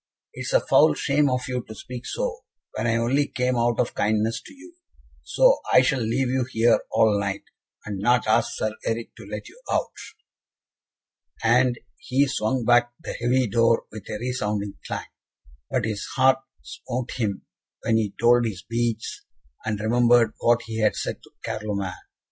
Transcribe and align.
"It 0.33 0.39
is 0.47 0.53
a 0.53 0.59
foul 0.61 0.95
shame 0.95 1.29
of 1.29 1.43
you 1.47 1.61
to 1.65 1.75
speak 1.75 2.07
so, 2.07 2.39
when 2.73 2.87
I 2.87 2.95
only 2.95 3.27
came 3.27 3.55
out 3.55 3.79
of 3.79 3.93
kindness 3.93 4.41
to 4.47 4.51
you 4.51 4.73
so 5.21 5.59
I 5.71 5.81
shall 5.83 5.99
leave 6.01 6.27
you 6.27 6.43
here 6.49 6.79
all 6.91 7.19
night, 7.19 7.43
and 7.85 7.99
not 7.99 8.25
ask 8.25 8.53
Sir 8.55 8.73
Eric 8.83 9.15
to 9.17 9.27
let 9.29 9.47
you 9.47 9.61
out." 9.71 9.93
And 11.43 11.77
he 11.99 12.25
swung 12.27 12.65
back 12.65 12.93
the 12.99 13.13
heavy 13.13 13.45
door 13.45 13.85
with 13.91 14.09
a 14.09 14.17
resounding 14.17 14.73
clang. 14.87 15.05
But 15.69 15.85
his 15.85 16.03
heart 16.15 16.39
smote 16.63 17.11
him 17.17 17.43
when 17.83 17.97
he 17.97 18.15
told 18.19 18.45
his 18.45 18.63
beads, 18.63 19.21
and 19.67 19.79
remembered 19.79 20.33
what 20.39 20.63
he 20.63 20.79
had 20.79 20.95
said 20.95 21.21
to 21.21 21.29
Carloman. 21.45 21.93